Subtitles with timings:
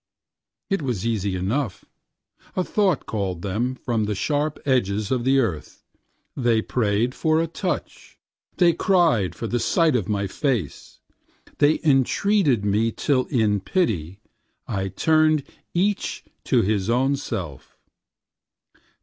[0.71, 1.85] It was easy enough–
[2.55, 5.83] a thought called them from the sharp edges of the earth;
[6.35, 8.17] they prayed for a touch,
[8.57, 11.01] they cried for the sight of my face,
[11.59, 14.19] they entreated me till in pity
[14.67, 17.77] I turned each to his own self.